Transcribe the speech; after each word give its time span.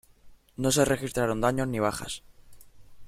No 0.57 0.71
se 0.71 0.83
registraron 0.83 1.41
daños 1.41 1.67
ni 1.67 1.77
bajas. 1.77 2.23